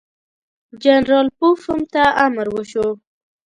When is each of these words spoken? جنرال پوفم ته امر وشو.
جنرال 0.83 1.27
پوفم 1.37 1.79
ته 1.93 2.03
امر 2.25 2.47
وشو. 2.55 2.87